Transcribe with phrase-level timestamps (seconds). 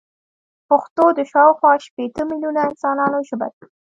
[0.69, 3.63] پښتو د شاوخوا شپيته ميليونه انسانانو ژبه ده.